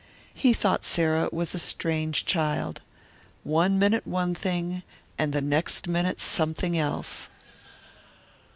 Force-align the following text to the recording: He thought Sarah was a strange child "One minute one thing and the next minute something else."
He 0.33 0.51
thought 0.53 0.83
Sarah 0.83 1.29
was 1.31 1.53
a 1.53 1.59
strange 1.59 2.25
child 2.25 2.81
"One 3.43 3.77
minute 3.77 4.07
one 4.07 4.33
thing 4.33 4.81
and 5.19 5.31
the 5.31 5.41
next 5.41 5.87
minute 5.87 6.19
something 6.19 6.75
else." 6.75 7.29